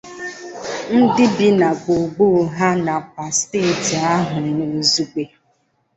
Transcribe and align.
ndị 0.99 1.25
bi 1.35 1.47
na 1.59 1.69
gburugburu 1.79 2.41
ha 2.55 2.69
nakwa 2.85 3.25
steeti 3.37 3.93
ahụ 4.13 4.35
n'izugbe. 4.55 5.23